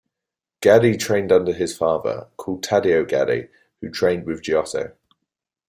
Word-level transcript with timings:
Gaddi 0.63 0.97
trained 0.97 1.31
under 1.31 1.53
his 1.53 1.77
father, 1.77 2.25
called 2.35 2.63
Taddeo 2.63 3.05
Gaddi, 3.05 3.49
who 3.81 3.91
trained 3.91 4.25
with 4.25 4.41
Giotto. 4.41 4.93